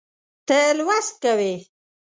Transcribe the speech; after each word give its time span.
ته 0.47 0.59
لوست 0.77 1.11
کوې 1.23 1.53